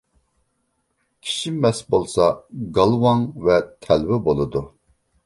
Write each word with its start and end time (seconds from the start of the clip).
كىشى 1.27 1.51
مەست 1.65 1.85
بولسا 1.95 2.29
گالۋاڭ 2.79 3.21
ۋە 3.49 3.59
تەلۋە 3.89 4.19
بولىدۇ. 4.31 4.65